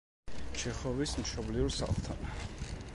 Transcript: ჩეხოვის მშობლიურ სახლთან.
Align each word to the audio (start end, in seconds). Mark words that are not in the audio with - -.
ჩეხოვის 0.61 1.13
მშობლიურ 1.21 1.71
სახლთან. 1.77 2.27